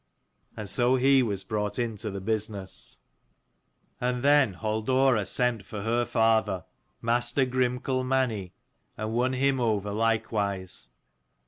[0.57, 2.97] And so he was brought into the business.
[3.99, 6.65] 234 And then Halldora sent for her father,
[7.03, 8.55] Master Grimkel Mani,
[8.97, 10.89] and won him over likewise.